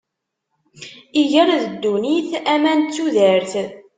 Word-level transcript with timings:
Iger 1.21 1.49
d 1.63 1.65
ddunit, 1.73 2.31
aman 2.53 2.79
d 2.83 2.89
tudert. 2.93 3.53